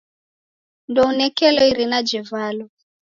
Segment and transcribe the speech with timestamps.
[0.89, 2.69] Ndounekelo irina jevalwa.